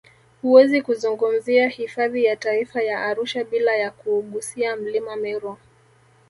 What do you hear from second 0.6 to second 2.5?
kuzungumzia hifadhi ya